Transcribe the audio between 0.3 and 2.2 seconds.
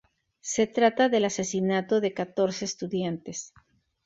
Se trata del asesinato de